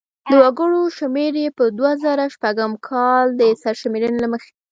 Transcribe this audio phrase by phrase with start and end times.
[0.29, 4.55] د وګړو شمیر یې په دوه زره شپږم کال د سرشمېرنې له مخې و.